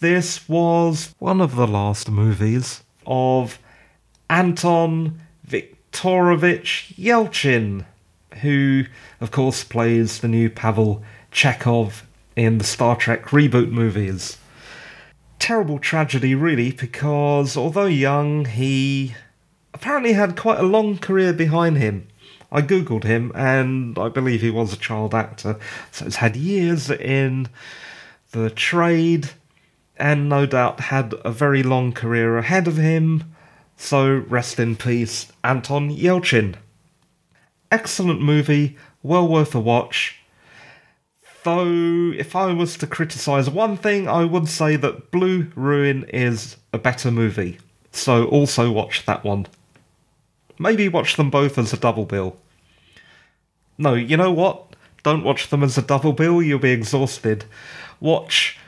this 0.00 0.48
was 0.48 1.14
one 1.18 1.42
of 1.42 1.54
the 1.54 1.66
last 1.66 2.10
movies 2.10 2.82
of 3.06 3.58
Anton 4.30 5.20
Viktorovich 5.46 6.94
Yelchin, 6.96 7.84
who, 8.42 8.84
of 9.20 9.30
course, 9.30 9.64
plays 9.64 10.20
the 10.20 10.28
new 10.28 10.50
Pavel 10.50 11.02
Chekhov 11.30 12.06
in 12.36 12.58
the 12.58 12.64
Star 12.64 12.94
Trek 12.94 13.26
reboot 13.26 13.70
movies. 13.70 14.38
Terrible 15.38 15.78
tragedy, 15.78 16.34
really, 16.34 16.70
because 16.72 17.56
although 17.56 17.86
young, 17.86 18.44
he 18.44 19.14
apparently 19.74 20.12
had 20.12 20.36
quite 20.36 20.60
a 20.60 20.64
long 20.64 20.98
career 20.98 21.32
behind 21.32 21.78
him. 21.78 22.06
I 22.52 22.60
googled 22.60 23.04
him, 23.04 23.32
and 23.34 23.98
I 23.98 24.08
believe 24.08 24.42
he 24.42 24.50
was 24.50 24.72
a 24.72 24.76
child 24.76 25.14
actor, 25.14 25.58
so 25.90 26.04
he's 26.04 26.16
had 26.16 26.36
years 26.36 26.90
in 26.90 27.48
the 28.32 28.50
trade, 28.50 29.30
and 29.96 30.28
no 30.28 30.46
doubt 30.46 30.80
had 30.80 31.14
a 31.24 31.32
very 31.32 31.62
long 31.62 31.92
career 31.92 32.38
ahead 32.38 32.68
of 32.68 32.76
him. 32.76 33.34
So 33.76 34.24
rest 34.28 34.60
in 34.60 34.76
peace, 34.76 35.32
Anton 35.42 35.90
Yelchin. 35.90 36.56
Excellent 37.72 38.20
movie, 38.20 38.76
well 39.02 39.26
worth 39.26 39.54
a 39.54 39.60
watch. 39.60 40.18
Though, 41.42 42.12
if 42.12 42.36
I 42.36 42.52
was 42.52 42.76
to 42.76 42.86
criticise 42.86 43.48
one 43.48 43.78
thing, 43.78 44.06
I 44.06 44.24
would 44.26 44.46
say 44.46 44.76
that 44.76 45.10
Blue 45.10 45.50
Ruin 45.56 46.04
is 46.12 46.58
a 46.74 46.78
better 46.78 47.10
movie. 47.10 47.58
So 47.90 48.26
also 48.26 48.70
watch 48.70 49.06
that 49.06 49.24
one. 49.24 49.46
Maybe 50.58 50.86
watch 50.86 51.16
them 51.16 51.30
both 51.30 51.56
as 51.56 51.72
a 51.72 51.78
double 51.78 52.04
bill. 52.04 52.36
No, 53.78 53.94
you 53.94 54.18
know 54.18 54.32
what? 54.32 54.76
Don't 55.02 55.24
watch 55.24 55.48
them 55.48 55.62
as 55.62 55.78
a 55.78 55.82
double 55.82 56.12
bill, 56.12 56.42
you'll 56.42 56.58
be 56.58 56.72
exhausted. 56.72 57.46
Watch 58.00 58.58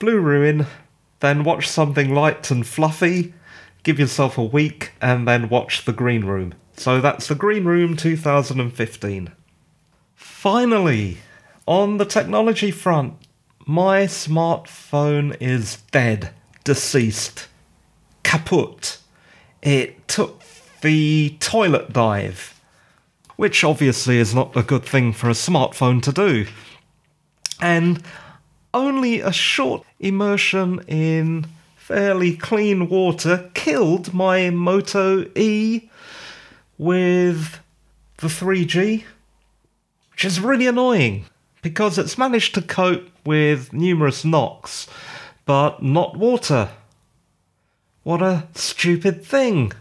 Blue 0.00 0.18
Ruin, 0.18 0.66
then 1.20 1.44
watch 1.44 1.68
something 1.68 2.12
light 2.12 2.50
and 2.50 2.66
fluffy, 2.66 3.32
give 3.84 4.00
yourself 4.00 4.36
a 4.36 4.42
week, 4.42 4.90
and 5.00 5.26
then 5.26 5.48
watch 5.48 5.84
The 5.84 5.92
Green 5.92 6.24
Room. 6.24 6.54
So 6.78 7.00
that's 7.00 7.26
The 7.26 7.34
Green 7.34 7.64
Room 7.64 7.96
2015. 7.96 9.32
Finally, 10.14 11.18
on 11.66 11.96
the 11.96 12.04
technology 12.04 12.70
front, 12.70 13.14
my 13.66 14.02
smartphone 14.02 15.36
is 15.40 15.82
dead, 15.90 16.30
deceased, 16.62 17.48
kaput. 18.22 18.98
It 19.60 20.06
took 20.06 20.40
the 20.80 21.36
toilet 21.40 21.92
dive, 21.92 22.60
which 23.34 23.64
obviously 23.64 24.18
is 24.18 24.32
not 24.32 24.56
a 24.56 24.62
good 24.62 24.84
thing 24.84 25.12
for 25.12 25.28
a 25.28 25.32
smartphone 25.32 26.00
to 26.02 26.12
do. 26.12 26.46
And 27.60 28.04
only 28.72 29.18
a 29.18 29.32
short 29.32 29.84
immersion 29.98 30.78
in 30.86 31.46
fairly 31.76 32.36
clean 32.36 32.88
water 32.88 33.50
killed 33.54 34.14
my 34.14 34.50
Moto 34.50 35.28
E 35.34 35.88
with 36.78 37.58
the 38.18 38.28
3G, 38.28 39.04
which 40.12 40.24
is 40.24 40.40
really 40.40 40.66
annoying 40.66 41.26
because 41.60 41.98
it's 41.98 42.16
managed 42.16 42.54
to 42.54 42.62
cope 42.62 43.10
with 43.24 43.72
numerous 43.72 44.24
knocks, 44.24 44.86
but 45.44 45.82
not 45.82 46.16
water. 46.16 46.70
What 48.04 48.22
a 48.22 48.46
stupid 48.54 49.24
thing. 49.24 49.72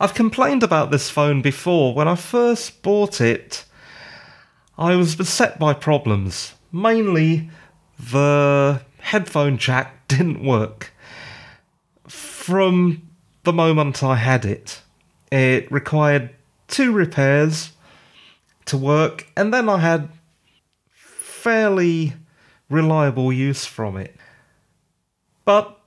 I've 0.00 0.14
complained 0.14 0.62
about 0.62 0.90
this 0.90 1.08
phone 1.08 1.40
before. 1.40 1.94
When 1.94 2.08
I 2.08 2.16
first 2.16 2.82
bought 2.82 3.20
it, 3.20 3.64
I 4.76 4.96
was 4.96 5.14
beset 5.14 5.58
by 5.58 5.72
problems. 5.72 6.54
Mainly, 6.72 7.50
the 7.98 8.82
headphone 8.98 9.56
jack 9.58 10.08
didn't 10.08 10.44
work. 10.44 10.92
From 12.08 13.08
the 13.44 13.52
moment 13.52 14.02
I 14.02 14.16
had 14.16 14.44
it, 14.44 14.82
it 15.34 15.70
required 15.72 16.30
two 16.68 16.92
repairs 16.92 17.72
to 18.66 18.76
work, 18.76 19.26
and 19.36 19.52
then 19.52 19.68
I 19.68 19.78
had 19.78 20.08
fairly 20.92 22.14
reliable 22.70 23.32
use 23.32 23.66
from 23.66 23.96
it. 23.96 24.14
But 25.44 25.78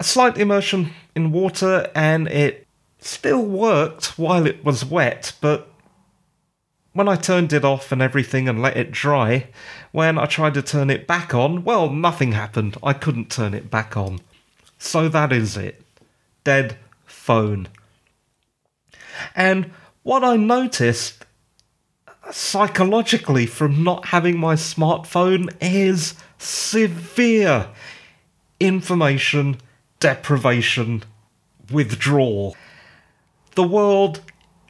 a 0.00 0.04
slight 0.04 0.36
immersion 0.36 0.90
in 1.14 1.30
water, 1.30 1.90
and 1.94 2.26
it 2.28 2.66
still 2.98 3.44
worked 3.44 4.18
while 4.18 4.46
it 4.46 4.64
was 4.64 4.84
wet, 4.84 5.32
but 5.40 5.70
when 6.92 7.08
I 7.08 7.14
turned 7.14 7.52
it 7.52 7.64
off 7.64 7.92
and 7.92 8.02
everything 8.02 8.48
and 8.48 8.60
let 8.60 8.76
it 8.76 8.90
dry, 8.90 9.46
when 9.92 10.18
I 10.18 10.26
tried 10.26 10.54
to 10.54 10.62
turn 10.62 10.90
it 10.90 11.06
back 11.06 11.32
on, 11.32 11.62
well, 11.62 11.88
nothing 11.88 12.32
happened. 12.32 12.76
I 12.82 12.94
couldn't 12.94 13.30
turn 13.30 13.54
it 13.54 13.70
back 13.70 13.96
on. 13.96 14.18
So 14.78 15.08
that 15.08 15.32
is 15.32 15.56
it. 15.56 15.82
Dead 16.42 16.76
phone. 17.06 17.68
And 19.34 19.70
what 20.02 20.24
I 20.24 20.36
noticed 20.36 21.24
psychologically 22.30 23.46
from 23.46 23.82
not 23.82 24.06
having 24.06 24.38
my 24.38 24.54
smartphone 24.54 25.48
is 25.60 26.14
severe 26.38 27.68
information 28.60 29.60
deprivation 30.00 31.02
withdrawal. 31.70 32.56
The 33.54 33.64
world 33.64 34.20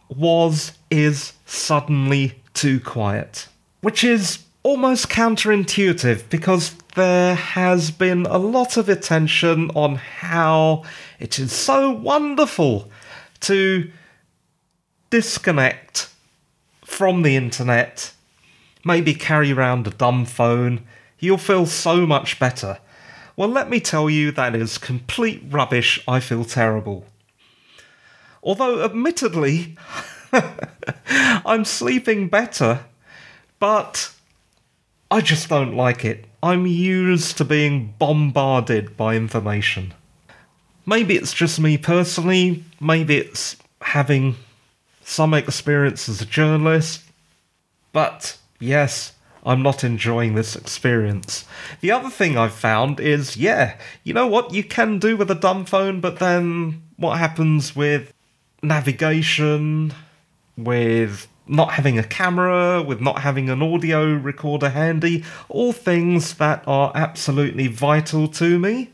was, 0.08 0.72
is 0.90 1.34
suddenly 1.46 2.40
too 2.54 2.80
quiet, 2.80 3.48
which 3.82 4.02
is 4.02 4.38
almost 4.62 5.08
counterintuitive 5.08 6.28
because 6.30 6.74
there 6.94 7.34
has 7.34 7.90
been 7.90 8.26
a 8.26 8.38
lot 8.38 8.76
of 8.76 8.88
attention 8.88 9.70
on 9.74 9.96
how 9.96 10.84
it 11.20 11.38
is 11.38 11.52
so 11.52 11.90
wonderful 11.90 12.90
to 13.40 13.90
disconnect 15.10 16.10
from 16.84 17.22
the 17.22 17.36
internet, 17.36 18.12
maybe 18.84 19.14
carry 19.14 19.52
around 19.52 19.86
a 19.86 19.90
dumb 19.90 20.24
phone, 20.24 20.84
you'll 21.18 21.38
feel 21.38 21.66
so 21.66 22.06
much 22.06 22.38
better. 22.38 22.78
Well, 23.36 23.48
let 23.48 23.70
me 23.70 23.78
tell 23.78 24.10
you, 24.10 24.32
that 24.32 24.56
is 24.56 24.78
complete 24.78 25.42
rubbish. 25.48 26.02
I 26.08 26.20
feel 26.20 26.44
terrible. 26.44 27.06
Although, 28.42 28.84
admittedly, 28.84 29.76
I'm 31.12 31.64
sleeping 31.64 32.28
better, 32.28 32.84
but 33.58 34.12
I 35.10 35.20
just 35.20 35.48
don't 35.48 35.76
like 35.76 36.04
it. 36.04 36.24
I'm 36.42 36.66
used 36.66 37.36
to 37.38 37.44
being 37.44 37.94
bombarded 37.98 38.96
by 38.96 39.16
information. 39.16 39.94
Maybe 40.86 41.16
it's 41.16 41.32
just 41.32 41.60
me 41.60 41.78
personally, 41.78 42.64
maybe 42.80 43.16
it's 43.18 43.56
having 43.82 44.36
some 45.08 45.32
experience 45.32 46.06
as 46.06 46.20
a 46.20 46.26
journalist, 46.26 47.02
but 47.92 48.36
yes, 48.60 49.14
I'm 49.44 49.62
not 49.62 49.82
enjoying 49.82 50.34
this 50.34 50.54
experience. 50.54 51.46
The 51.80 51.90
other 51.90 52.10
thing 52.10 52.36
I've 52.36 52.52
found 52.52 53.00
is 53.00 53.34
yeah, 53.34 53.78
you 54.04 54.12
know 54.12 54.26
what 54.26 54.52
you 54.52 54.62
can 54.62 54.98
do 54.98 55.16
with 55.16 55.30
a 55.30 55.34
dumb 55.34 55.64
phone, 55.64 56.00
but 56.00 56.18
then 56.18 56.82
what 56.96 57.18
happens 57.18 57.74
with 57.74 58.12
navigation, 58.62 59.94
with 60.58 61.26
not 61.46 61.72
having 61.72 61.98
a 61.98 62.04
camera, 62.04 62.82
with 62.82 63.00
not 63.00 63.20
having 63.20 63.48
an 63.48 63.62
audio 63.62 64.12
recorder 64.12 64.68
handy, 64.68 65.24
all 65.48 65.72
things 65.72 66.34
that 66.34 66.62
are 66.66 66.92
absolutely 66.94 67.66
vital 67.66 68.28
to 68.28 68.58
me. 68.58 68.90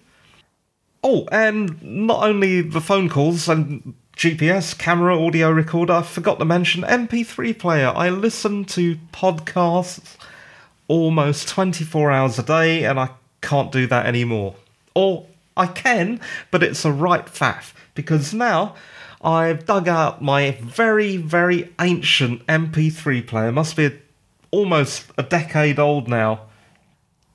Oh, 1.02 1.26
and 1.32 1.82
not 1.82 2.22
only 2.22 2.60
the 2.60 2.80
phone 2.80 3.08
calls 3.08 3.48
and 3.48 3.94
GPS, 4.16 4.76
camera, 4.78 5.20
audio 5.20 5.50
recorder. 5.50 5.94
I 5.94 6.02
forgot 6.02 6.38
to 6.38 6.44
mention 6.44 6.82
MP3 6.82 7.58
player. 7.58 7.92
I 7.94 8.10
listen 8.10 8.64
to 8.66 8.96
podcasts 9.12 10.16
almost 10.86 11.48
24 11.48 12.12
hours 12.12 12.38
a 12.38 12.42
day 12.42 12.84
and 12.84 13.00
I 13.00 13.10
can't 13.40 13.72
do 13.72 13.86
that 13.88 14.06
anymore. 14.06 14.54
Or 14.94 15.26
I 15.56 15.66
can, 15.66 16.20
but 16.50 16.62
it's 16.62 16.84
a 16.84 16.92
right 16.92 17.26
faff 17.26 17.72
because 17.94 18.32
now 18.32 18.76
I've 19.20 19.66
dug 19.66 19.88
out 19.88 20.22
my 20.22 20.52
very, 20.60 21.16
very 21.16 21.72
ancient 21.80 22.46
MP3 22.46 23.26
player. 23.26 23.50
Must 23.50 23.76
be 23.76 23.90
almost 24.50 25.06
a 25.18 25.22
decade 25.24 25.78
old 25.78 26.08
now 26.08 26.42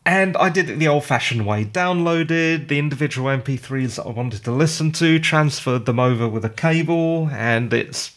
and 0.09 0.35
I 0.37 0.49
did 0.49 0.71
it 0.71 0.79
the 0.79 0.87
old 0.87 1.05
fashioned 1.05 1.45
way 1.45 1.63
downloaded 1.63 2.67
the 2.67 2.79
individual 2.79 3.27
MP3s 3.27 3.97
that 3.97 4.07
I 4.07 4.09
wanted 4.09 4.43
to 4.45 4.51
listen 4.51 4.91
to, 4.93 5.19
transferred 5.19 5.85
them 5.85 5.99
over 5.99 6.27
with 6.27 6.43
a 6.43 6.49
cable, 6.49 7.29
and 7.31 7.71
it's 7.71 8.15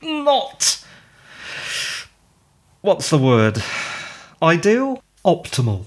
not. 0.00 0.82
What's 2.80 3.10
the 3.10 3.18
word? 3.18 3.62
Ideal? 4.42 5.02
Optimal. 5.22 5.84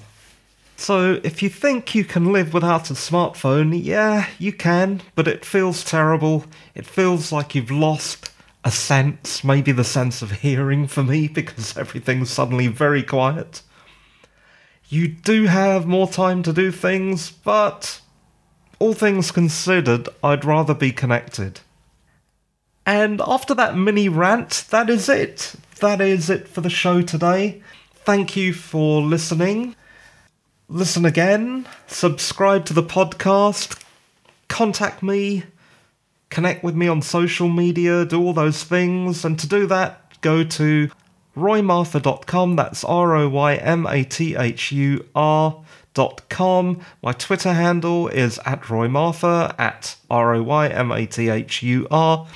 So, 0.77 1.19
if 1.23 1.41
you 1.41 1.49
think 1.49 1.95
you 1.95 2.05
can 2.05 2.31
live 2.31 2.53
without 2.53 2.91
a 2.91 2.93
smartphone, 2.93 3.71
yeah, 3.83 4.27
you 4.37 4.53
can, 4.53 5.01
but 5.15 5.27
it 5.27 5.43
feels 5.43 5.83
terrible. 5.83 6.45
It 6.75 6.85
feels 6.85 7.31
like 7.31 7.55
you've 7.55 7.71
lost 7.71 8.29
a 8.63 8.69
sense, 8.69 9.43
maybe 9.43 9.71
the 9.71 9.83
sense 9.83 10.21
of 10.21 10.29
hearing 10.29 10.85
for 10.85 11.01
me, 11.01 11.27
because 11.39 11.75
everything's 11.75 12.29
suddenly 12.29 12.67
very 12.67 13.01
quiet. 13.01 13.63
You 14.93 15.07
do 15.07 15.47
have 15.47 15.87
more 15.87 16.07
time 16.07 16.43
to 16.43 16.53
do 16.53 16.71
things, 16.71 17.31
but 17.31 17.99
all 18.77 18.93
things 18.93 19.31
considered, 19.31 20.07
I'd 20.23 20.45
rather 20.45 20.75
be 20.75 20.91
connected. 20.91 21.61
And 22.85 23.19
after 23.25 23.55
that 23.55 23.75
mini 23.75 24.07
rant, 24.07 24.65
that 24.69 24.91
is 24.91 25.09
it. 25.09 25.55
That 25.79 25.99
is 25.99 26.29
it 26.29 26.47
for 26.47 26.61
the 26.61 26.69
show 26.69 27.01
today. 27.01 27.63
Thank 28.05 28.37
you 28.37 28.53
for 28.53 29.01
listening. 29.01 29.75
Listen 30.69 31.05
again, 31.05 31.67
subscribe 31.87 32.65
to 32.65 32.73
the 32.73 32.83
podcast, 32.83 33.81
contact 34.47 35.01
me, 35.01 35.41
connect 36.29 36.63
with 36.63 36.75
me 36.75 36.87
on 36.87 37.01
social 37.01 37.49
media, 37.49 38.05
do 38.05 38.23
all 38.23 38.33
those 38.33 38.63
things. 38.63 39.25
And 39.25 39.39
to 39.39 39.47
do 39.47 39.65
that, 39.65 40.21
go 40.21 40.43
to 40.43 40.91
roymathur.com. 41.35 42.55
That's 42.55 42.83
R 42.83 43.15
O 43.15 43.29
Y 43.29 43.55
M 43.55 43.85
A 43.87 44.03
T 44.03 44.35
H 44.35 44.71
U 44.71 45.05
R.com. 45.15 46.81
My 47.01 47.13
Twitter 47.13 47.53
handle 47.53 48.07
is 48.07 48.39
at 48.45 48.61
roymathur, 48.63 49.55
at 49.57 49.95
R 50.09 50.35
O 50.35 50.43
Y 50.43 50.67
M 50.67 50.91
A 50.91 51.05
T 51.05 51.29
H 51.29 51.63
U 51.63 51.87
R. 51.89 52.27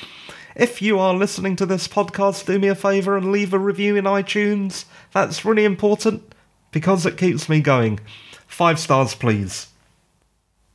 If 0.56 0.82
you 0.82 0.98
are 0.98 1.14
listening 1.14 1.56
to 1.58 1.68
this 1.68 1.88
podcast, 1.88 2.48
do 2.48 2.58
me 2.58 2.68
a 2.68 2.76
favour 2.76 3.16
and 3.16 3.32
leave 3.32 3.54
a 3.54 3.60
review 3.60 3.96
in 3.96 4.06
iTunes. 4.06 4.86
That's 5.14 5.46
really 5.46 5.66
important 5.66 6.34
because 6.72 7.06
it 7.06 7.18
keeps 7.18 7.48
me 7.48 7.62
going. 7.62 8.00
Five 8.48 8.80
stars, 8.80 9.14
please. 9.14 9.68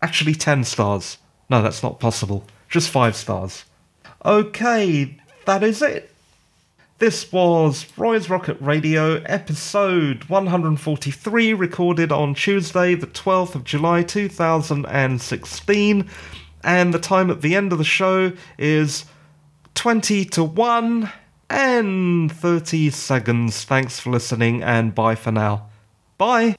Actually, 0.00 0.34
ten 0.34 0.62
stars. 0.62 1.18
No, 1.50 1.62
that's 1.62 1.82
not 1.82 1.98
possible. 1.98 2.44
Just 2.68 2.90
five 2.90 3.16
stars. 3.16 3.64
Okay, 4.24 5.18
that 5.46 5.64
is 5.64 5.82
it. 5.82 6.11
This 7.02 7.32
was 7.32 7.84
Roy's 7.96 8.30
Rocket 8.30 8.56
Radio 8.60 9.20
episode 9.24 10.22
143, 10.26 11.52
recorded 11.52 12.12
on 12.12 12.32
Tuesday, 12.32 12.94
the 12.94 13.08
12th 13.08 13.56
of 13.56 13.64
July 13.64 14.04
2016. 14.04 16.10
And 16.62 16.94
the 16.94 17.00
time 17.00 17.28
at 17.28 17.40
the 17.40 17.56
end 17.56 17.72
of 17.72 17.78
the 17.78 17.84
show 17.84 18.30
is 18.56 19.04
20 19.74 20.24
to 20.26 20.44
1 20.44 21.10
and 21.50 22.30
30 22.30 22.90
seconds. 22.90 23.64
Thanks 23.64 23.98
for 23.98 24.10
listening, 24.10 24.62
and 24.62 24.94
bye 24.94 25.16
for 25.16 25.32
now. 25.32 25.70
Bye. 26.18 26.54